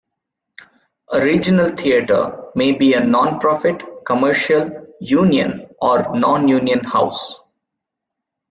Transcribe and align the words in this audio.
A 1.13 1.21
regional 1.23 1.75
theatre 1.77 2.45
may 2.55 2.71
be 2.71 2.95
a 2.95 2.99
non-profit, 3.05 3.83
commercial, 4.03 4.71
union, 4.99 5.67
or 5.79 6.17
non-union 6.17 6.83
house. 6.83 7.39